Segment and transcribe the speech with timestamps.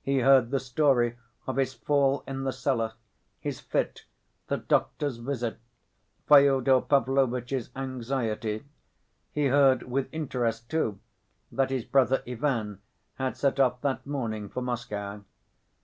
[0.00, 2.94] He heard the story of his fall in the cellar,
[3.40, 4.06] his fit,
[4.46, 5.58] the doctor's visit,
[6.26, 8.64] Fyodor Pavlovitch's anxiety;
[9.32, 10.98] he heard with interest, too,
[11.52, 12.80] that his brother Ivan
[13.16, 15.20] had set off that morning for Moscow.